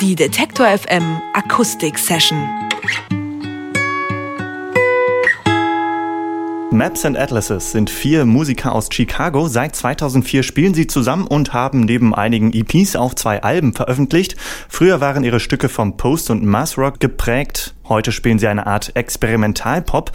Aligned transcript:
Die 0.00 0.16
Detektor 0.16 0.66
FM 0.66 1.22
Akustik 1.34 1.96
Session. 1.98 2.48
Maps 6.72 7.04
and 7.04 7.16
Atlases 7.16 7.70
sind 7.70 7.90
vier 7.90 8.24
Musiker 8.24 8.74
aus 8.74 8.88
Chicago. 8.90 9.46
Seit 9.46 9.76
2004 9.76 10.42
spielen 10.42 10.74
sie 10.74 10.88
zusammen 10.88 11.28
und 11.28 11.52
haben 11.52 11.82
neben 11.82 12.12
einigen 12.12 12.52
EPs 12.52 12.96
auch 12.96 13.14
zwei 13.14 13.44
Alben 13.44 13.72
veröffentlicht. 13.72 14.34
Früher 14.68 15.00
waren 15.00 15.22
ihre 15.22 15.38
Stücke 15.38 15.68
vom 15.68 15.96
Post- 15.96 16.30
und 16.30 16.44
Mass-Rock 16.44 16.98
geprägt. 16.98 17.74
Heute 17.88 18.10
spielen 18.10 18.40
sie 18.40 18.48
eine 18.48 18.66
Art 18.66 18.96
Experimentalpop. 18.96 20.10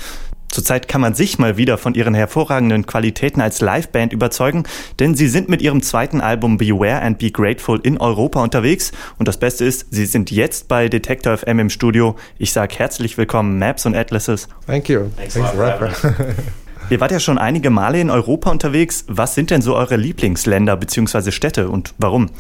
Zurzeit 0.52 0.88
kann 0.88 1.02
man 1.02 1.14
sich 1.14 1.38
mal 1.38 1.58
wieder 1.58 1.78
von 1.78 1.94
ihren 1.94 2.14
hervorragenden 2.14 2.86
Qualitäten 2.86 3.40
als 3.40 3.62
Liveband 3.62 4.14
überzeugen, 4.14 4.64
denn 5.00 5.16
sie 5.16 5.28
sind 5.28 5.48
mit 5.48 5.62
ihrem 5.62 5.82
zweiten 5.82 6.22
Album 6.22 6.58
Beware 6.58 7.02
and 7.02 7.20
Be 7.20 7.32
Grateful 7.32 7.80
in 7.84 8.00
Europa 8.00 8.42
unterwegs. 8.42 8.92
Und 9.18 9.28
das 9.28 9.38
Beste 9.38 9.66
ist, 9.66 9.88
sie 9.92 10.06
sind 10.06 10.32
jetzt 10.32 10.68
bei 10.68 10.90
Detector 10.90 11.38
FM 11.38 11.60
im 11.60 11.70
Studio. 11.70 12.16
Ich 12.38 12.52
sage 12.52 12.76
herzlich 12.78 13.18
willkommen, 13.18 13.60
Maps 13.60 13.86
und 13.86 13.96
Atlases. 13.96 14.48
Thank 14.66 14.90
you. 14.90 15.10
Thanks, 15.16 15.36
Thanks 15.36 15.52
for 15.52 16.14
Ihr 16.90 17.00
wart 17.00 17.12
ja 17.12 17.20
schon 17.20 17.38
einige 17.38 17.70
Male 17.70 18.02
in 18.02 18.10
Europa 18.10 18.50
unterwegs. 18.50 19.06
Was 19.08 19.36
sind 19.36 19.52
denn 19.52 19.62
so 19.62 19.76
eure 19.76 19.96
Lieblingsländer 19.96 20.76
bzw. 20.76 21.30
Städte 21.30 21.70
und 21.70 21.94
warum? 22.00 22.32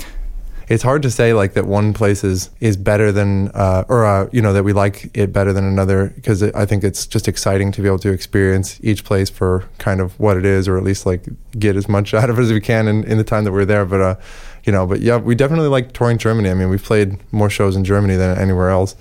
It's 0.69 0.83
hard 0.83 1.01
to 1.01 1.09
say 1.09 1.33
like 1.33 1.53
that 1.53 1.65
one 1.65 1.93
place 1.93 2.23
is 2.23 2.51
is 2.59 2.77
better 2.77 3.11
than 3.11 3.49
uh, 3.49 3.83
or 3.89 4.05
uh, 4.05 4.29
you 4.31 4.41
know 4.41 4.53
that 4.53 4.63
we 4.63 4.71
like 4.71 5.09
it 5.17 5.33
better 5.33 5.51
than 5.51 5.65
another 5.65 6.13
because 6.15 6.43
I 6.43 6.65
think 6.65 6.83
it's 6.83 7.07
just 7.07 7.27
exciting 7.27 7.71
to 7.73 7.81
be 7.81 7.87
able 7.87 7.99
to 7.99 8.11
experience 8.11 8.79
each 8.83 9.03
place 9.03 9.31
for 9.31 9.65
kind 9.79 9.99
of 9.99 10.17
what 10.19 10.37
it 10.37 10.45
is 10.45 10.67
or 10.67 10.77
at 10.77 10.83
least 10.83 11.07
like 11.07 11.25
get 11.57 11.75
as 11.75 11.89
much 11.89 12.13
out 12.19 12.29
of 12.29 12.37
it 12.37 12.43
as 12.43 12.53
we 12.53 12.61
can 12.61 12.87
in, 12.87 13.03
in 13.03 13.17
the 13.17 13.23
time 13.23 13.43
that 13.45 13.51
we're 13.51 13.65
there. 13.65 13.83
But 13.83 14.01
uh, 14.01 14.15
you 14.63 14.71
know 14.71 14.85
but 14.85 15.01
yeah 15.01 15.17
we 15.17 15.33
definitely 15.33 15.69
like 15.69 15.91
touring 15.91 16.19
Germany. 16.19 16.51
I 16.51 16.53
mean 16.53 16.69
we've 16.69 16.83
played 16.83 17.17
more 17.33 17.49
shows 17.49 17.75
in 17.75 17.83
Germany 17.83 18.15
than 18.15 18.38
anywhere 18.38 18.69
else. 18.69 18.95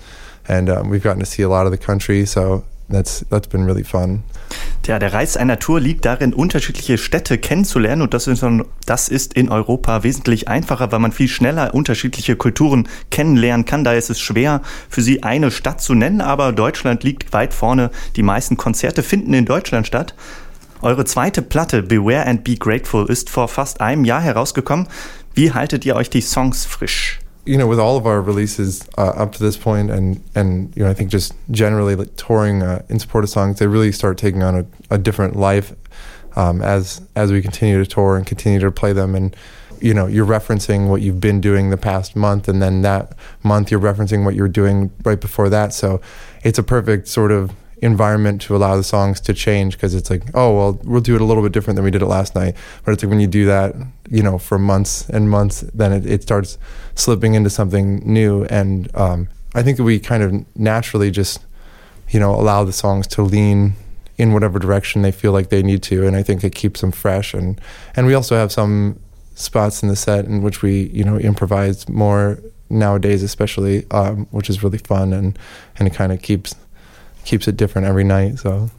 And 0.47 0.67
um, 0.69 0.89
we've 0.89 1.03
gotten 1.03 1.19
to 1.19 1.27
see 1.27 1.43
a 1.43 1.49
lot 1.49 1.67
of 1.67 1.71
the 1.71 1.77
country. 1.77 2.25
So 2.25 2.65
that's 2.89 3.25
that's 3.29 3.47
been 3.47 3.65
really 3.65 3.83
fun. 3.83 4.23
Ja, 4.87 4.97
der 4.97 5.13
Reiz 5.13 5.37
einer 5.37 5.59
Tour 5.59 5.79
liegt 5.79 6.05
darin, 6.05 6.33
unterschiedliche 6.33 6.97
Städte 6.97 7.37
kennenzulernen 7.37 8.01
und 8.01 8.15
das 8.15 8.25
ist, 8.25 8.43
das 8.87 9.07
ist 9.07 9.35
in 9.35 9.49
Europa 9.49 10.01
wesentlich 10.01 10.47
einfacher, 10.47 10.91
weil 10.91 10.97
man 10.97 11.11
viel 11.11 11.27
schneller 11.27 11.75
unterschiedliche 11.75 12.35
Kulturen 12.35 12.87
kennenlernen 13.11 13.65
kann. 13.65 13.83
Da 13.83 13.93
ist 13.93 14.09
es 14.09 14.19
schwer, 14.19 14.63
für 14.89 15.03
sie 15.03 15.21
eine 15.21 15.51
Stadt 15.51 15.79
zu 15.79 15.93
nennen, 15.93 16.21
aber 16.21 16.53
Deutschland 16.53 17.03
liegt 17.03 17.33
weit 17.33 17.53
vorne. 17.53 17.91
Die 18.15 18.23
meisten 18.23 18.57
Konzerte 18.57 19.03
finden 19.03 19.35
in 19.35 19.45
Deutschland 19.45 19.85
statt. 19.85 20.15
Eure 20.81 21.05
zweite 21.05 21.43
Platte, 21.43 21.83
Beware 21.83 22.25
and 22.25 22.43
Be 22.43 22.55
Grateful, 22.55 23.05
ist 23.11 23.29
vor 23.29 23.47
fast 23.47 23.81
einem 23.81 24.05
Jahr 24.05 24.21
herausgekommen. 24.21 24.87
Wie 25.35 25.51
haltet 25.51 25.85
ihr 25.85 25.95
euch 25.95 26.09
die 26.09 26.21
Songs 26.21 26.65
frisch? 26.65 27.18
You 27.49 27.57
know, 27.57 27.65
with 27.65 27.79
all 27.79 27.97
of 27.97 28.05
our 28.05 28.21
releases 28.21 28.87
uh, 28.95 29.07
up 29.07 29.31
to 29.31 29.39
this 29.41 29.57
point, 29.57 29.89
and 29.89 30.23
and 30.35 30.71
you 30.77 30.83
know, 30.83 30.89
I 30.91 30.93
think 30.93 31.09
just 31.09 31.33
generally 31.49 31.95
like, 31.95 32.15
touring 32.15 32.61
uh, 32.61 32.85
in 32.89 32.99
support 32.99 33.23
of 33.23 33.31
songs, 33.31 33.57
they 33.57 33.65
really 33.65 33.91
start 33.91 34.19
taking 34.19 34.43
on 34.43 34.55
a, 34.55 34.65
a 34.91 34.97
different 34.99 35.35
life 35.35 35.73
um, 36.35 36.61
as 36.61 37.01
as 37.15 37.31
we 37.31 37.41
continue 37.41 37.83
to 37.83 37.89
tour 37.89 38.17
and 38.17 38.27
continue 38.27 38.59
to 38.59 38.71
play 38.71 38.93
them. 38.93 39.15
And 39.15 39.35
you 39.81 39.95
know, 39.95 40.05
you're 40.05 40.27
referencing 40.27 40.89
what 40.89 41.01
you've 41.01 41.19
been 41.19 41.41
doing 41.41 41.71
the 41.71 41.77
past 41.77 42.15
month, 42.15 42.47
and 42.47 42.61
then 42.61 42.83
that 42.83 43.15
month 43.41 43.71
you're 43.71 43.79
referencing 43.79 44.25
what 44.25 44.35
you 44.35 44.43
were 44.43 44.47
doing 44.47 44.91
right 45.03 45.19
before 45.19 45.49
that. 45.49 45.73
So 45.73 46.01
it's 46.43 46.59
a 46.59 46.63
perfect 46.63 47.07
sort 47.07 47.31
of 47.31 47.51
environment 47.81 48.41
to 48.41 48.55
allow 48.55 48.75
the 48.75 48.83
songs 48.83 49.19
to 49.21 49.33
change 49.33 49.73
because 49.73 49.95
it's 49.95 50.09
like, 50.09 50.23
oh, 50.33 50.55
well, 50.55 50.81
we'll 50.83 51.01
do 51.01 51.15
it 51.15 51.21
a 51.21 51.25
little 51.25 51.43
bit 51.43 51.51
different 51.51 51.75
than 51.75 51.85
we 51.85 51.91
did 51.91 52.01
it 52.01 52.07
last 52.07 52.35
night. 52.35 52.55
But 52.83 52.93
it's 52.93 53.03
like 53.03 53.09
when 53.09 53.19
you 53.19 53.27
do 53.27 53.45
that, 53.45 53.75
you 54.09 54.23
know, 54.23 54.37
for 54.37 54.59
months 54.59 55.09
and 55.09 55.29
months, 55.29 55.61
then 55.73 55.91
it, 55.93 56.05
it 56.05 56.21
starts 56.23 56.57
slipping 56.95 57.33
into 57.33 57.49
something 57.49 57.99
new. 58.05 58.45
And 58.45 58.93
um, 58.95 59.29
I 59.55 59.63
think 59.63 59.77
that 59.77 59.83
we 59.83 59.99
kind 59.99 60.23
of 60.23 60.57
naturally 60.57 61.11
just, 61.11 61.45
you 62.09 62.19
know, 62.19 62.33
allow 62.33 62.63
the 62.63 62.73
songs 62.73 63.07
to 63.07 63.21
lean 63.21 63.73
in 64.17 64.33
whatever 64.33 64.59
direction 64.59 65.01
they 65.01 65.11
feel 65.11 65.31
like 65.31 65.49
they 65.49 65.63
need 65.63 65.81
to. 65.83 66.05
And 66.05 66.15
I 66.15 66.23
think 66.23 66.43
it 66.43 66.53
keeps 66.53 66.81
them 66.81 66.91
fresh. 66.91 67.33
And, 67.33 67.59
and 67.95 68.05
we 68.05 68.13
also 68.13 68.35
have 68.35 68.51
some 68.51 68.99
spots 69.35 69.81
in 69.81 69.87
the 69.87 69.95
set 69.95 70.25
in 70.25 70.41
which 70.43 70.61
we, 70.61 70.89
you 70.89 71.05
know, 71.05 71.17
improvise 71.17 71.87
more 71.87 72.39
nowadays, 72.69 73.23
especially, 73.23 73.89
um, 73.91 74.27
which 74.31 74.49
is 74.49 74.61
really 74.61 74.77
fun 74.77 75.13
and, 75.13 75.39
and 75.77 75.87
it 75.87 75.93
kind 75.93 76.11
of 76.11 76.21
keeps 76.21 76.53
keeps 77.29 77.47
it 77.47 77.59
different 77.59 77.87
every 77.87 78.03
night. 78.03 78.39
So. 78.39 78.69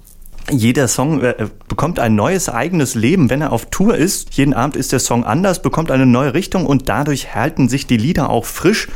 Jeder 0.51 0.89
Song 0.89 1.23
äh, 1.23 1.49
bekommt 1.69 2.01
ein 2.01 2.15
neues 2.15 2.49
eigenes 2.49 2.95
Leben, 2.95 3.31
wenn 3.31 3.41
er 3.41 3.53
auf 3.53 3.67
Tour 3.71 3.97
ist. 3.97 4.35
Jeden 4.35 4.55
Abend 4.55 4.77
ist 4.77 4.93
der 4.93 4.99
Song 4.99 5.25
anders, 5.25 5.63
bekommt 5.63 5.91
eine 5.91 6.07
neue 6.07 6.35
Richtung 6.35 6.67
und 6.67 6.89
dadurch 6.89 7.35
halten 7.35 7.69
sich 7.69 7.87
die 7.87 7.97
Lieder 7.97 8.31
auch 8.31 8.45
frisch. 8.45 8.89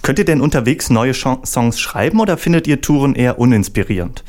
Könnt 0.00 0.18
ihr 0.18 0.24
denn 0.24 0.40
unterwegs 0.40 0.90
neue 0.90 1.14
Songs 1.14 1.78
schreiben 1.78 2.18
oder 2.18 2.36
findet 2.36 2.66
ihr 2.66 2.80
Touren 2.80 3.14
eher 3.14 3.38
uninspirierend? 3.38 4.24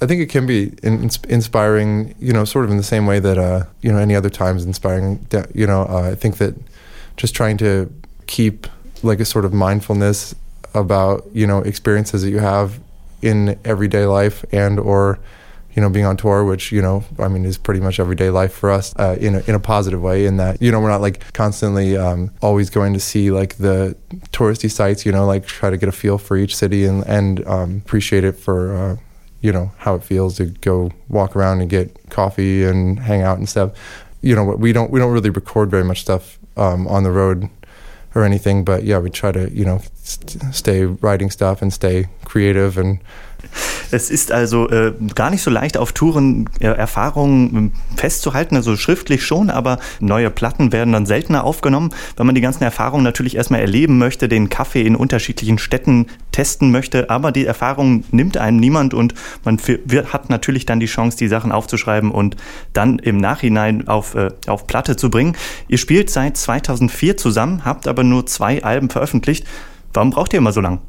I 0.00 0.06
think 0.06 0.20
it 0.20 0.30
can 0.30 0.46
be 0.46 0.72
in, 0.82 1.08
inspiring, 1.26 2.14
you 2.20 2.32
know, 2.32 2.44
sort 2.44 2.66
of 2.66 2.70
in 2.70 2.76
the 2.76 2.84
same 2.84 3.08
way 3.08 3.18
that, 3.18 3.38
uh, 3.38 3.64
you 3.80 3.90
know, 3.90 3.98
any 3.98 4.14
other 4.14 4.30
time 4.30 4.56
is 4.56 4.64
inspiring. 4.64 5.18
You 5.54 5.66
know, 5.66 5.86
uh, 5.88 6.12
I 6.12 6.16
think 6.16 6.36
that 6.36 6.54
just 7.16 7.34
trying 7.34 7.56
to 7.58 7.88
keep 8.26 8.66
like 9.02 9.20
a 9.20 9.24
sort 9.24 9.46
of 9.46 9.54
mindfulness 9.54 10.34
about, 10.74 11.24
you 11.32 11.46
know, 11.46 11.60
experiences 11.60 12.22
that 12.22 12.30
you 12.30 12.40
have 12.40 12.78
in 13.26 13.58
everyday 13.64 14.06
life 14.06 14.44
and 14.52 14.78
or 14.78 15.18
you 15.76 15.82
know, 15.82 15.90
being 15.90 16.06
on 16.06 16.16
tour, 16.16 16.42
which, 16.42 16.72
you 16.72 16.80
know, 16.80 17.04
I 17.18 17.28
mean, 17.28 17.44
is 17.44 17.58
pretty 17.58 17.80
much 17.80 18.00
everyday 18.00 18.30
life 18.30 18.54
for 18.54 18.70
us 18.70 18.96
uh, 18.96 19.14
in, 19.20 19.34
a, 19.34 19.40
in 19.40 19.54
a 19.54 19.60
positive 19.60 20.00
way, 20.00 20.24
in 20.24 20.38
that, 20.38 20.60
you 20.62 20.72
know, 20.72 20.80
we're 20.80 20.88
not 20.88 21.02
like 21.02 21.30
constantly 21.34 21.98
um, 21.98 22.30
always 22.40 22.70
going 22.70 22.94
to 22.94 22.98
see 22.98 23.30
like 23.30 23.56
the 23.56 23.94
touristy 24.32 24.70
sites, 24.70 25.04
you 25.04 25.12
know, 25.12 25.26
like 25.26 25.44
try 25.44 25.68
to 25.68 25.76
get 25.76 25.86
a 25.86 25.92
feel 25.92 26.16
for 26.16 26.38
each 26.38 26.56
city 26.56 26.86
and, 26.86 27.06
and 27.06 27.46
um, 27.46 27.82
appreciate 27.84 28.24
it 28.24 28.32
for, 28.32 28.74
uh, 28.74 28.96
you 29.42 29.52
know, 29.52 29.70
how 29.76 29.94
it 29.94 30.02
feels 30.02 30.38
to 30.38 30.46
go 30.46 30.90
walk 31.10 31.36
around 31.36 31.60
and 31.60 31.68
get 31.68 31.94
coffee 32.08 32.64
and 32.64 32.98
hang 32.98 33.20
out 33.20 33.36
and 33.36 33.46
stuff. 33.46 33.72
You 34.22 34.34
know, 34.34 34.44
we 34.44 34.72
don't, 34.72 34.90
we 34.90 34.98
don't 34.98 35.12
really 35.12 35.28
record 35.28 35.70
very 35.70 35.84
much 35.84 36.00
stuff 36.00 36.38
um, 36.56 36.88
on 36.88 37.02
the 37.02 37.10
road 37.10 37.50
or 38.14 38.24
anything. 38.24 38.64
But 38.64 38.84
yeah, 38.84 38.98
we 38.98 39.10
try 39.10 39.30
to, 39.30 39.52
you 39.52 39.66
know, 39.66 39.82
stay 40.52 40.86
writing 41.00 41.30
stuff 41.30 41.62
and 41.62 41.72
stay 41.72 42.08
creative 42.24 42.78
and 42.78 43.00
Es 43.90 44.10
ist 44.10 44.32
also 44.32 44.68
äh, 44.70 44.92
gar 45.14 45.30
nicht 45.30 45.42
so 45.42 45.50
leicht, 45.50 45.76
auf 45.76 45.92
Touren 45.92 46.48
äh, 46.58 46.66
Erfahrungen 46.66 47.56
ähm, 47.56 47.72
festzuhalten, 47.96 48.56
also 48.56 48.76
schriftlich 48.76 49.24
schon, 49.24 49.50
aber 49.50 49.78
neue 50.00 50.30
Platten 50.30 50.72
werden 50.72 50.92
dann 50.92 51.06
seltener 51.06 51.44
aufgenommen, 51.44 51.90
weil 52.16 52.26
man 52.26 52.34
die 52.34 52.40
ganzen 52.40 52.64
Erfahrungen 52.64 53.04
natürlich 53.04 53.36
erstmal 53.36 53.60
erleben 53.60 53.98
möchte, 53.98 54.28
den 54.28 54.48
Kaffee 54.48 54.82
in 54.82 54.96
unterschiedlichen 54.96 55.58
Städten 55.58 56.06
testen 56.32 56.70
möchte, 56.70 57.10
aber 57.10 57.32
die 57.32 57.46
Erfahrung 57.46 58.04
nimmt 58.10 58.36
einem 58.36 58.58
niemand 58.58 58.92
und 58.92 59.14
man 59.44 59.60
wird, 59.64 60.12
hat 60.12 60.30
natürlich 60.30 60.66
dann 60.66 60.80
die 60.80 60.86
Chance, 60.86 61.16
die 61.16 61.28
Sachen 61.28 61.52
aufzuschreiben 61.52 62.10
und 62.10 62.36
dann 62.72 62.98
im 62.98 63.18
Nachhinein 63.18 63.86
auf, 63.88 64.14
äh, 64.14 64.30
auf 64.46 64.66
Platte 64.66 64.96
zu 64.96 65.10
bringen. 65.10 65.36
Ihr 65.68 65.78
spielt 65.78 66.10
seit 66.10 66.36
2004 66.36 67.16
zusammen, 67.16 67.64
habt 67.64 67.86
aber 67.86 68.02
nur 68.02 68.26
zwei 68.26 68.64
Alben 68.64 68.90
veröffentlicht. 68.90 69.46
Warum 69.96 70.10
braucht 70.10 70.34
ihr 70.34 70.38
immer 70.38 70.52
so 70.52 70.60
lang? 70.60 70.80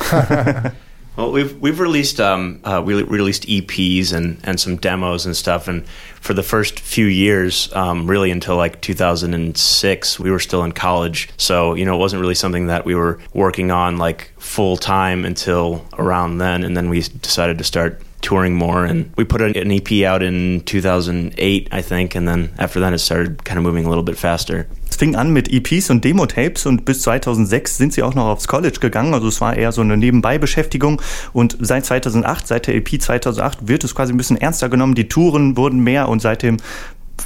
Well, 1.16 1.32
we've 1.32 1.58
we've 1.62 1.80
released 1.80 2.20
um, 2.20 2.60
uh, 2.62 2.82
we 2.84 3.02
released 3.02 3.46
EPs 3.46 4.12
and 4.12 4.38
and 4.44 4.60
some 4.60 4.76
demos 4.76 5.24
and 5.24 5.34
stuff, 5.34 5.66
and 5.66 5.88
for 6.20 6.34
the 6.34 6.42
first 6.42 6.78
few 6.78 7.06
years, 7.06 7.72
um, 7.72 8.06
really 8.06 8.30
until 8.30 8.56
like 8.56 8.82
2006, 8.82 10.20
we 10.20 10.30
were 10.30 10.38
still 10.38 10.62
in 10.62 10.72
college, 10.72 11.30
so 11.38 11.72
you 11.72 11.86
know 11.86 11.94
it 11.94 11.98
wasn't 11.98 12.20
really 12.20 12.34
something 12.34 12.66
that 12.66 12.84
we 12.84 12.94
were 12.94 13.18
working 13.32 13.70
on 13.70 13.96
like 13.96 14.30
full 14.36 14.76
time 14.76 15.24
until 15.24 15.86
around 15.94 16.36
then, 16.36 16.62
and 16.62 16.76
then 16.76 16.90
we 16.90 17.00
decided 17.00 17.56
to 17.56 17.64
start 17.64 18.02
touring 18.20 18.54
more 18.54 18.84
and 18.84 19.10
we 19.16 19.24
put 19.24 19.40
an 19.40 19.70
EP 19.70 20.02
out 20.02 20.20
in 20.20 20.60
2008 20.62 21.68
I 21.70 21.80
think 21.80 22.16
and 22.16 22.26
then 22.26 22.52
after 22.58 22.80
that 22.80 22.92
it 22.92 22.98
started 22.98 23.44
kind 23.44 23.56
of 23.56 23.62
moving 23.62 23.84
a 23.84 23.88
little 23.88 24.02
bit 24.02 24.18
faster. 24.18 24.66
Es 24.96 25.00
fing 25.00 25.14
an 25.14 25.30
mit 25.30 25.52
EPs 25.52 25.90
und 25.90 26.02
Demo-Tapes 26.06 26.64
und 26.64 26.86
bis 26.86 27.02
2006 27.02 27.76
sind 27.76 27.92
sie 27.92 28.02
auch 28.02 28.14
noch 28.14 28.28
aufs 28.28 28.48
College 28.48 28.78
gegangen, 28.80 29.12
also 29.12 29.28
es 29.28 29.42
war 29.42 29.54
eher 29.54 29.70
so 29.70 29.82
eine 29.82 29.98
Nebenbei-Beschäftigung 29.98 31.02
und 31.34 31.54
seit 31.60 31.84
2008, 31.84 32.46
seit 32.48 32.66
der 32.66 32.76
EP 32.76 33.02
2008 33.02 33.68
wird 33.68 33.84
es 33.84 33.94
quasi 33.94 34.14
ein 34.14 34.16
bisschen 34.16 34.38
ernster 34.38 34.70
genommen, 34.70 34.94
die 34.94 35.06
Touren 35.06 35.58
wurden 35.58 35.80
mehr 35.80 36.08
und 36.08 36.22
seitdem 36.22 36.56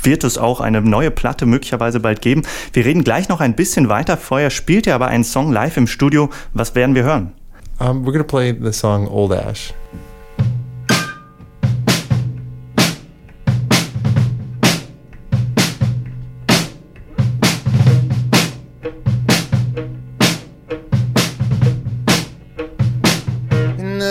wird 0.03 0.25
es 0.25 0.37
auch 0.37 0.61
eine 0.61 0.81
neue 0.81 1.13
Platte 1.13 1.47
möglicherweise 1.47 2.01
bald 2.01 2.23
geben. 2.23 2.43
Wir 2.73 2.85
reden 2.85 3.05
gleich 3.05 3.29
noch 3.29 3.41
ein 3.41 3.55
bisschen 3.55 3.89
weiter. 3.89 4.17
Vorher 4.17 4.51
spielt 4.51 4.89
ihr 4.89 4.97
aber 4.97 5.07
einen 5.07 5.23
Song 5.23 5.53
live 5.53 5.77
im 5.77 5.87
Studio. 5.87 6.29
Was 6.53 6.75
werden 6.75 6.97
wir 6.97 7.05
hören? 7.05 7.35
Um, 7.79 8.05
we're 8.05 8.11
gonna 8.11 8.25
play 8.25 8.53
the 8.61 8.73
song 8.73 9.07
Old 9.07 9.31
Ash. 9.31 9.73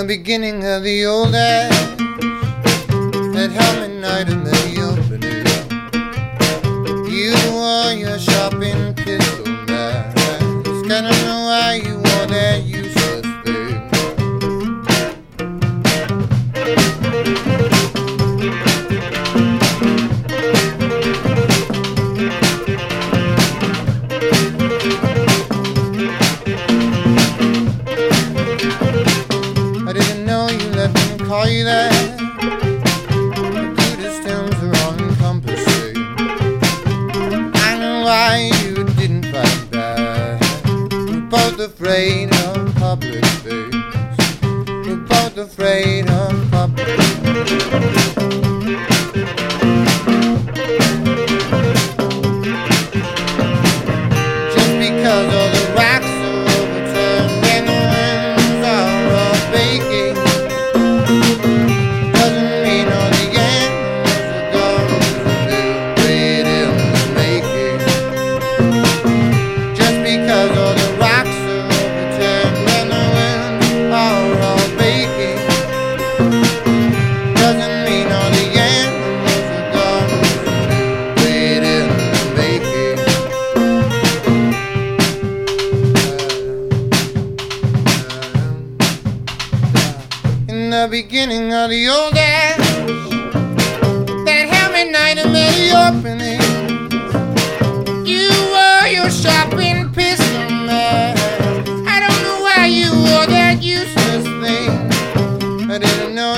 Beginning 0.09 0.65
of 0.65 0.81
the 0.81 1.05
old 1.05 1.35
age. 1.35 1.69
That 3.35 3.51
helmet 3.51 3.91
night 4.01 4.27
in 4.27 4.43
the 4.43 4.68
Afraid 41.59 42.33
of 42.33 42.73
public 42.75 43.25
things. 43.43 43.75
About 44.87 45.35
the 45.35 45.51
brain 45.57 46.07
of 46.07 46.49
public 46.51 46.87
things. 46.87 48.08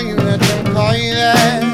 You 0.07 0.15
let 0.15 0.39
them 0.39 0.73
call 0.73 0.95
you 0.95 1.13
that. 1.13 1.70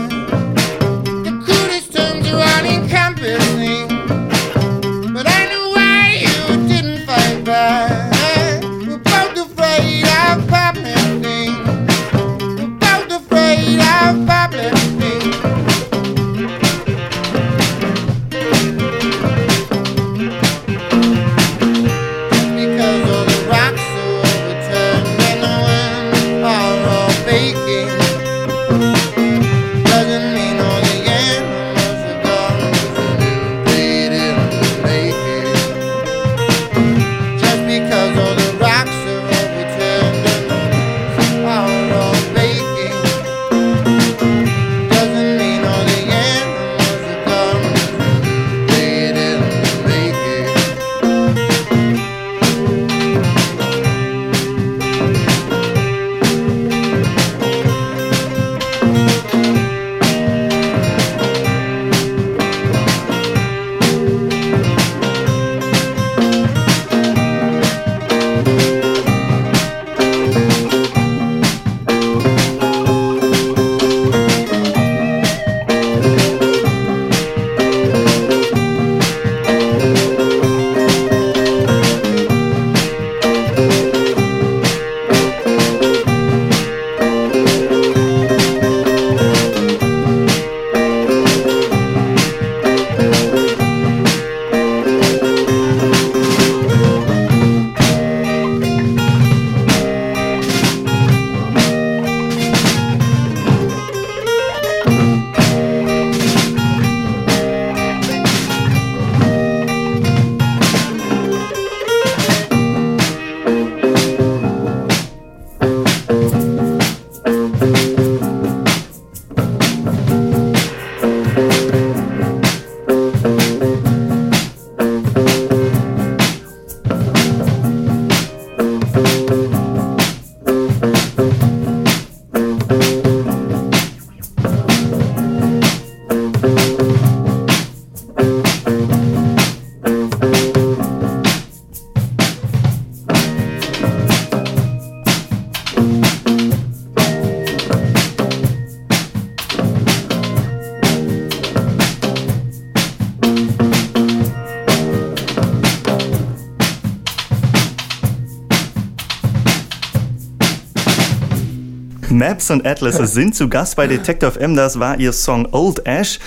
Maps 162.37 162.51
und 162.51 162.67
Atlases 162.67 163.13
sind 163.13 163.35
zu 163.35 163.49
Gast 163.49 163.77
bei 163.77 163.87
Detective 163.87 164.39
M. 164.39 164.55
Das 164.55 164.79
war 164.79 164.99
ihr 164.99 165.11
Song 165.11 165.47
Old 165.53 165.87
Ash. 165.87 166.19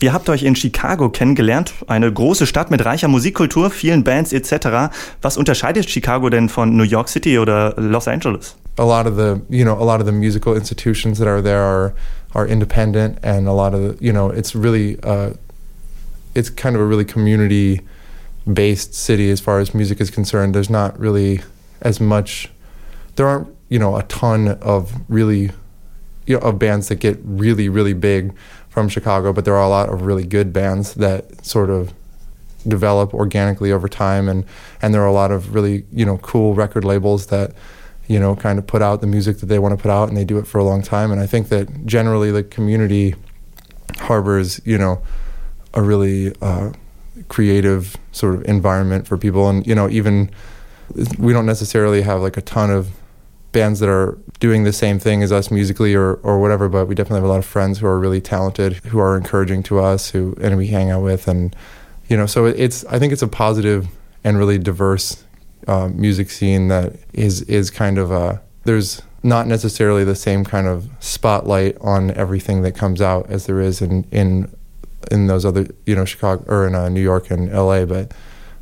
Ihr 0.00 0.12
habt 0.12 0.28
euch 0.28 0.44
in 0.44 0.54
Chicago 0.54 1.08
kennengelernt, 1.08 1.74
eine 1.88 2.12
große 2.12 2.46
Stadt 2.46 2.70
mit 2.70 2.84
reicher 2.84 3.08
Musikkultur, 3.08 3.72
vielen 3.72 4.04
Bands 4.04 4.32
etc. 4.32 4.94
Was 5.22 5.36
unterscheidet 5.36 5.90
Chicago 5.90 6.30
denn 6.30 6.48
von 6.48 6.76
New 6.76 6.84
York 6.84 7.08
City 7.08 7.36
oder 7.36 7.74
Los 7.78 8.06
Angeles? 8.06 8.54
a 8.78 8.84
lot 8.84 9.08
of 9.08 9.16
the 9.16 9.42
you 9.48 9.64
know 9.64 9.74
a 9.74 9.82
lot 9.82 9.98
of 9.98 10.06
the 10.06 10.12
musical 10.12 10.54
institutions 10.54 11.18
that 11.18 11.26
are 11.26 11.42
there 11.42 11.62
are 11.62 11.92
are 12.36 12.46
independent 12.46 13.18
and 13.24 13.48
a 13.48 13.52
lot 13.52 13.74
of 13.74 13.80
the, 13.82 13.96
you 14.00 14.12
know 14.12 14.30
it's 14.30 14.54
really 14.54 15.00
uh, 15.02 15.30
it's 16.36 16.48
kind 16.48 16.76
of 16.76 16.80
a 16.80 16.84
really 16.84 17.04
community 17.04 17.80
based 18.46 18.94
city 18.94 19.32
as 19.32 19.40
far 19.40 19.58
as 19.58 19.74
music 19.74 20.00
is 20.00 20.10
concerned 20.10 20.54
there's 20.54 20.70
not 20.70 20.96
really 20.96 21.40
as 21.82 21.98
much 21.98 22.48
there 23.16 23.26
aren't 23.26 23.48
you 23.70 23.78
know 23.78 23.96
a 23.96 24.02
ton 24.04 24.48
of 24.60 24.92
really 25.08 25.50
you 26.26 26.38
know 26.38 26.40
of 26.40 26.58
bands 26.58 26.88
that 26.88 26.96
get 26.96 27.18
really 27.24 27.70
really 27.70 27.94
big 27.94 28.34
from 28.68 28.88
Chicago 28.88 29.32
but 29.32 29.46
there 29.46 29.56
are 29.56 29.64
a 29.64 29.68
lot 29.68 29.88
of 29.88 30.02
really 30.02 30.26
good 30.26 30.52
bands 30.52 30.94
that 30.94 31.44
sort 31.44 31.70
of 31.70 31.94
develop 32.66 33.14
organically 33.14 33.72
over 33.72 33.88
time. 33.88 34.28
And 34.28 34.44
and 34.82 34.92
there 34.92 35.02
are 35.02 35.06
a 35.06 35.12
lot 35.12 35.30
of 35.30 35.54
really 35.54 35.84
you 35.92 36.04
know 36.04 36.18
cool 36.18 36.54
record 36.54 36.84
labels 36.84 37.26
that 37.26 37.52
you 38.08 38.18
know 38.18 38.36
kind 38.36 38.58
of 38.58 38.66
put 38.66 38.82
out 38.82 39.00
the 39.00 39.06
music 39.06 39.38
that 39.38 39.46
they 39.46 39.58
want 39.58 39.76
to 39.76 39.80
put 39.80 39.90
out 39.90 40.08
and 40.08 40.16
they 40.16 40.24
do 40.24 40.38
it 40.38 40.46
for 40.46 40.58
a 40.58 40.64
long 40.64 40.82
time. 40.82 41.10
And 41.10 41.20
I 41.20 41.26
think 41.26 41.48
that 41.48 41.86
generally 41.86 42.30
the 42.30 42.42
community 42.42 43.14
harbors 43.98 44.60
you 44.64 44.78
know 44.78 45.02
a 45.74 45.82
really 45.82 46.34
uh, 46.42 46.72
creative 47.28 47.96
sort 48.12 48.34
of 48.34 48.44
environment 48.44 49.06
for 49.06 49.16
people. 49.16 49.48
And 49.48 49.66
you 49.66 49.74
know 49.74 49.88
even 49.88 50.30
we 51.18 51.32
don't 51.32 51.46
necessarily 51.46 52.02
have 52.02 52.20
like 52.20 52.36
a 52.36 52.42
ton 52.42 52.70
of 52.70 52.90
bands 53.52 53.80
that 53.80 53.88
are 53.88 54.18
doing 54.38 54.64
the 54.64 54.72
same 54.72 54.98
thing 54.98 55.22
as 55.22 55.32
us 55.32 55.50
musically 55.50 55.94
or, 55.94 56.14
or 56.16 56.40
whatever 56.40 56.68
but 56.68 56.86
we 56.86 56.94
definitely 56.94 57.16
have 57.16 57.24
a 57.24 57.32
lot 57.32 57.38
of 57.38 57.44
friends 57.44 57.78
who 57.78 57.86
are 57.86 57.98
really 57.98 58.20
talented 58.20 58.74
who 58.86 58.98
are 58.98 59.16
encouraging 59.16 59.62
to 59.62 59.78
us 59.78 60.10
who 60.10 60.34
and 60.40 60.56
we 60.56 60.68
hang 60.68 60.90
out 60.90 61.02
with 61.02 61.28
and 61.28 61.54
you 62.08 62.16
know 62.16 62.26
so 62.26 62.46
it's 62.46 62.84
i 62.86 62.98
think 62.98 63.12
it's 63.12 63.22
a 63.22 63.28
positive 63.28 63.88
and 64.24 64.38
really 64.38 64.58
diverse 64.58 65.24
uh, 65.68 65.88
music 65.88 66.30
scene 66.30 66.68
that 66.68 66.96
is 67.12 67.42
is 67.42 67.70
kind 67.70 67.98
of 67.98 68.10
a 68.10 68.40
there's 68.64 69.02
not 69.22 69.46
necessarily 69.46 70.04
the 70.04 70.14
same 70.14 70.44
kind 70.44 70.66
of 70.66 70.88
spotlight 71.00 71.76
on 71.80 72.10
everything 72.12 72.62
that 72.62 72.72
comes 72.72 73.00
out 73.02 73.28
as 73.30 73.46
there 73.46 73.60
is 73.60 73.82
in 73.82 74.04
in 74.10 74.50
in 75.10 75.26
those 75.26 75.44
other 75.44 75.66
you 75.86 75.94
know 75.94 76.04
Chicago 76.04 76.44
or 76.48 76.66
in 76.66 76.74
uh, 76.74 76.88
New 76.88 77.02
York 77.02 77.30
and 77.30 77.50
L.A. 77.50 77.86
But 77.86 78.12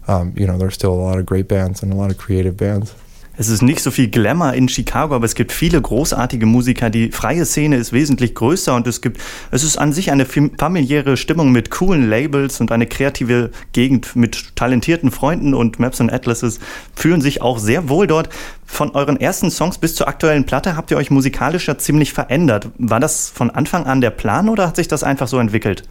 um, 0.06 0.34
you 0.36 0.46
know 0.46 0.58
there's 0.58 0.74
still 0.74 0.92
a 0.92 0.94
lot 0.94 1.18
of 1.18 1.26
great 1.26 1.48
bands 1.48 1.82
and 1.82 1.92
a 1.92 1.96
lot 1.96 2.10
of 2.10 2.18
creative 2.18 2.56
bands. 2.56 2.94
Es 3.40 3.48
ist 3.48 3.62
nicht 3.62 3.80
so 3.80 3.92
viel 3.92 4.08
Glamour 4.08 4.54
in 4.54 4.68
Chicago, 4.68 5.14
aber 5.14 5.24
es 5.24 5.36
gibt 5.36 5.52
viele 5.52 5.80
großartige 5.80 6.44
Musiker. 6.44 6.90
Die 6.90 7.12
freie 7.12 7.46
Szene 7.46 7.76
ist 7.76 7.92
wesentlich 7.92 8.34
größer 8.34 8.74
und 8.74 8.88
es 8.88 9.00
gibt, 9.00 9.20
es 9.52 9.62
ist 9.62 9.78
an 9.78 9.92
sich 9.92 10.10
eine 10.10 10.26
familiäre 10.26 11.16
Stimmung 11.16 11.52
mit 11.52 11.70
coolen 11.70 12.10
Labels 12.10 12.60
und 12.60 12.72
eine 12.72 12.88
kreative 12.88 13.52
Gegend 13.72 14.16
mit 14.16 14.56
talentierten 14.56 15.12
Freunden 15.12 15.54
und 15.54 15.78
Maps 15.78 16.00
und 16.00 16.12
Atlases 16.12 16.58
fühlen 16.96 17.20
sich 17.20 17.40
auch 17.40 17.60
sehr 17.60 17.88
wohl 17.88 18.08
dort. 18.08 18.28
Von 18.66 18.90
euren 18.90 19.20
ersten 19.20 19.52
Songs 19.52 19.78
bis 19.78 19.94
zur 19.94 20.08
aktuellen 20.08 20.44
Platte 20.44 20.76
habt 20.76 20.90
ihr 20.90 20.96
euch 20.96 21.12
musikalisch 21.12 21.68
ja 21.68 21.78
ziemlich 21.78 22.12
verändert. 22.12 22.70
War 22.76 22.98
das 22.98 23.28
von 23.28 23.50
Anfang 23.50 23.86
an 23.86 24.00
der 24.00 24.10
Plan 24.10 24.48
oder 24.48 24.66
hat 24.66 24.74
sich 24.74 24.88
das 24.88 25.04
einfach 25.04 25.28
so 25.28 25.38
entwickelt? 25.38 25.84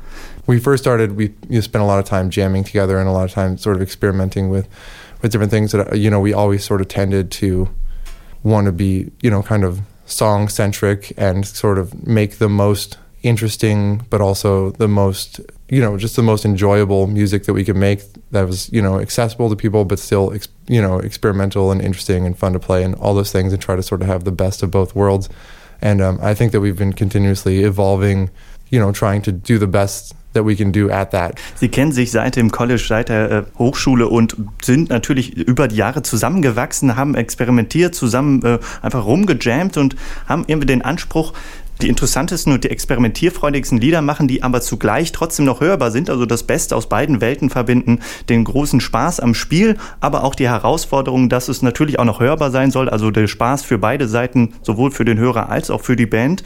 We 0.48 0.60
first 0.60 0.84
started, 0.84 1.18
we 1.18 1.32
spent 1.62 1.82
a 1.82 1.88
lot 1.88 2.04
of 2.04 2.10
time 2.10 2.28
jamming 2.30 2.66
together 2.66 3.00
and 3.00 3.08
a 3.08 3.12
lot 3.12 3.26
of 3.26 3.34
time 3.34 3.58
sort 3.58 3.78
of 3.78 3.82
experimenting 3.82 4.52
with 4.52 4.66
with 5.22 5.32
different 5.32 5.52
things 5.52 5.72
that 5.72 5.98
you 5.98 6.10
know 6.10 6.20
we 6.20 6.34
always 6.34 6.64
sort 6.64 6.82
of 6.82 6.88
tended 6.88 7.32
to 7.32 7.70
want 8.44 8.66
to 8.66 8.72
be 8.72 9.12
you 9.22 9.30
know 9.30 9.42
kind 9.42 9.64
of 9.64 9.82
song 10.06 10.48
centric 10.48 11.12
and 11.18 11.46
sort 11.46 11.78
of 11.78 12.08
make 12.08 12.38
the 12.38 12.50
most 12.50 12.98
interesting 13.24 14.06
but 14.10 14.22
also 14.22 14.72
the 14.72 14.88
most 14.88 15.42
you 15.70 15.82
know 15.82 15.98
just 15.98 16.16
the 16.16 16.24
most 16.24 16.46
enjoyable 16.46 17.08
music 17.08 17.44
that 17.44 17.54
we 17.54 17.64
could 17.64 17.76
make 17.76 18.02
that 18.32 18.48
was 18.48 18.72
you 18.72 18.82
know 18.82 19.00
accessible 19.00 19.50
to 19.50 19.56
people 19.56 19.84
but 19.84 20.00
still 20.00 20.34
you 20.68 20.82
know 20.82 21.00
experimental 21.00 21.72
and 21.72 21.82
interesting 21.82 22.26
and 22.26 22.38
fun 22.38 22.54
to 22.54 22.60
play 22.60 22.84
and 22.84 22.96
all 22.96 23.14
those 23.14 23.32
things 23.32 23.52
and 23.52 23.62
try 23.62 23.76
to 23.76 23.84
sort 23.84 24.02
of 24.02 24.08
have 24.08 24.24
the 24.24 24.32
best 24.32 24.64
of 24.64 24.72
both 24.72 24.96
worlds. 24.96 25.30
And 25.82 26.02
um, 26.02 26.20
i 26.22 26.34
think 26.34 26.52
that 26.54 26.62
we've 26.62 26.78
been 26.78 26.94
continuously 26.94 27.64
evolving 27.64 28.30
you 28.70 28.80
know 28.80 28.92
trying 28.92 29.22
to 29.24 29.32
do 29.32 29.58
the 29.58 29.68
best 29.68 30.16
that 30.38 30.46
we 30.46 30.56
can 30.56 30.72
do 30.72 30.90
at 30.90 31.12
that. 31.12 31.36
Sie 31.56 31.70
kennen 31.70 31.92
sich 31.92 32.12
seit 32.12 32.36
dem 32.36 32.52
College, 32.52 32.84
seit 32.88 33.10
der 33.10 33.32
äh, 33.32 33.44
Hochschule 33.58 34.08
und 34.08 34.38
sind 34.62 34.90
natürlich 34.90 35.36
über 35.36 35.68
die 35.68 35.76
Jahre 35.76 36.04
zusammengewachsen, 36.04 36.96
haben 36.96 37.16
experimentiert, 37.16 37.96
zusammen 37.96 38.44
äh, 38.44 38.60
einfach 38.82 39.06
rumgejammt 39.06 39.78
und 39.78 39.96
haben 40.28 40.44
irgendwie 40.48 40.68
den 40.68 40.82
Anspruch, 40.82 41.34
die 41.82 41.90
interessantesten 41.90 42.54
und 42.54 42.64
die 42.64 42.70
experimentierfreudigsten 42.70 43.78
Lieder 43.78 44.02
machen, 44.02 44.28
die 44.28 44.44
aber 44.44 44.62
zugleich 44.62 45.12
trotzdem 45.12 45.46
noch 45.46 45.62
hörbar 45.62 45.92
sind, 45.92 46.10
also 46.10 46.26
das 46.26 46.44
Beste 46.44 46.76
aus 46.76 46.90
beiden 46.90 47.22
Welten 47.22 47.50
verbinden, 47.50 48.00
den 48.30 48.44
großen 48.44 48.82
Spaß 48.82 49.20
am 49.20 49.34
Spiel, 49.34 49.78
aber 50.00 50.24
auch 50.24 50.36
die 50.36 50.48
Herausforderung, 50.48 51.30
dass 51.30 51.48
es 51.50 51.62
natürlich 51.62 52.00
auch 52.00 52.06
noch 52.06 52.20
hörbar 52.20 52.52
sein 52.52 52.72
soll, 52.72 52.90
also 52.90 53.12
der 53.12 53.28
Spaß 53.28 53.64
für 53.64 53.78
beide 53.78 54.08
Seiten, 54.08 54.54
sowohl 54.62 54.92
für 54.92 55.06
den 55.06 55.18
Hörer 55.18 55.50
als 55.50 55.70
auch 55.70 55.82
für 55.82 55.96
die 55.96 56.08
Band. 56.08 56.44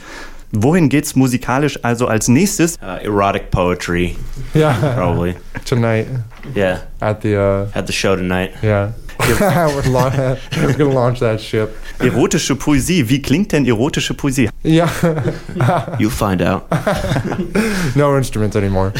Wohin 0.52 0.88
geht's 0.88 1.14
musikalisch 1.16 1.78
also 1.82 2.06
als 2.06 2.28
nächstes? 2.28 2.76
Uh, 2.82 3.02
erotic 3.04 3.50
poetry. 3.50 4.16
Yeah. 4.54 4.94
Probably. 4.94 5.34
Tonight. 5.64 6.06
Yeah. 6.54 6.80
At 7.00 7.22
the 7.22 7.36
uh 7.40 7.68
At 7.78 7.86
the 7.86 7.92
show 7.92 8.16
tonight. 8.16 8.52
Yeah. 8.62 8.92
We're 9.28 10.76
gonna 10.76 10.92
launch 10.92 11.20
that 11.20 11.40
ship. 11.40 11.70
Erotische 11.98 12.56
Poesie. 12.56 13.08
Wie 13.08 13.22
klingt 13.22 13.52
denn 13.52 13.66
erotische 13.66 14.14
Poesie? 14.14 14.48
Yeah. 14.64 14.88
You 15.98 16.10
find 16.10 16.42
out. 16.42 16.64
no 17.94 18.16
instruments 18.16 18.56
anymore. 18.56 18.92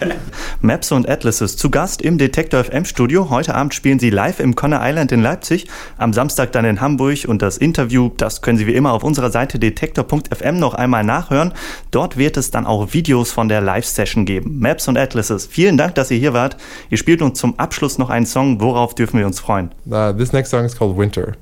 Maps 0.60 0.92
und 0.92 1.08
Atlases 1.08 1.56
zu 1.56 1.70
Gast 1.70 2.02
im 2.02 2.18
Detektor 2.18 2.64
FM 2.64 2.84
Studio. 2.84 3.30
Heute 3.30 3.54
Abend 3.54 3.74
spielen 3.74 3.98
sie 3.98 4.10
live 4.10 4.40
im 4.40 4.54
Conner 4.54 4.80
Island 4.82 5.12
in 5.12 5.22
Leipzig, 5.22 5.68
am 5.98 6.12
Samstag 6.12 6.52
dann 6.52 6.64
in 6.64 6.80
Hamburg 6.80 7.24
und 7.26 7.42
das 7.42 7.56
Interview, 7.56 8.10
das 8.16 8.42
können 8.42 8.58
Sie 8.58 8.66
wie 8.66 8.74
immer 8.74 8.92
auf 8.92 9.04
unserer 9.04 9.30
Seite 9.30 9.58
detektor.fm 9.58 10.58
noch 10.58 10.74
einmal 10.74 11.04
nachhören. 11.04 11.52
Dort 11.90 12.16
wird 12.16 12.36
es 12.36 12.50
dann 12.50 12.66
auch 12.66 12.92
Videos 12.92 13.32
von 13.32 13.48
der 13.48 13.60
Live-Session 13.60 14.24
geben. 14.24 14.58
Maps 14.58 14.88
und 14.88 14.96
Atlases, 14.96 15.46
vielen 15.46 15.76
Dank, 15.76 15.94
dass 15.94 16.10
ihr 16.10 16.18
hier 16.18 16.34
wart. 16.34 16.56
Ihr 16.90 16.98
spielt 16.98 17.22
uns 17.22 17.38
zum 17.38 17.58
Abschluss 17.58 17.98
noch 17.98 18.10
einen 18.10 18.26
Song. 18.26 18.60
Worauf 18.60 18.94
dürfen 18.94 19.18
wir 19.18 19.26
uns 19.26 19.40
freuen? 19.40 19.59
Uh, 19.90 20.12
this 20.12 20.32
next 20.32 20.50
song 20.50 20.64
is 20.64 20.74
called 20.74 20.96
Winter. 20.96 21.36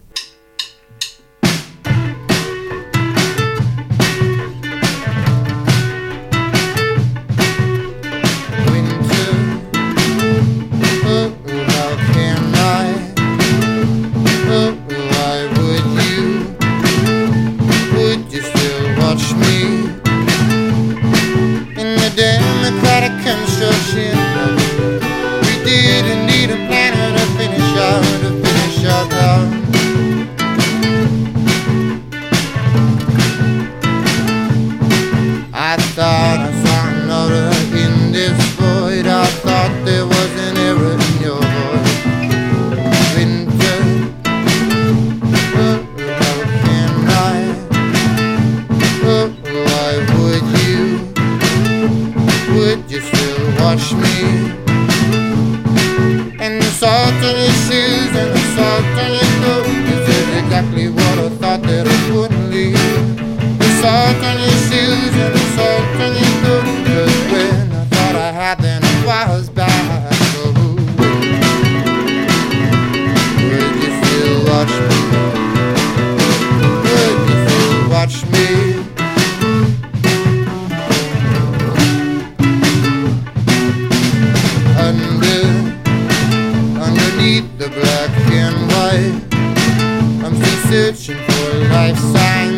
searching 90.68 91.16
for 91.16 91.50
a 91.50 91.68
life 91.70 91.98
sign. 91.98 92.57